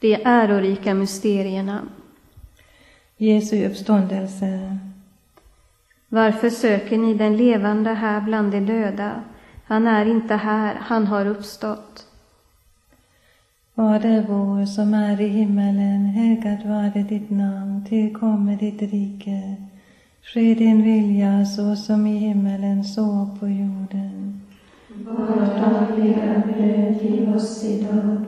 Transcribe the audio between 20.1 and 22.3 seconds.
Ske din vilja så som i